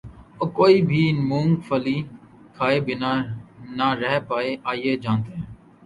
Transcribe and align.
اب 0.41 0.47
کوئی 0.53 0.81
بھی 0.89 1.01
مونگ 1.21 1.51
پھلی 1.65 1.97
کھائے 2.55 2.79
بنا 2.87 3.13
نہ 3.77 3.87
رہ 4.01 4.19
پائے 4.29 4.51
آئیے 4.69 4.93
جانتے 5.03 5.31
ہیں 5.33 5.45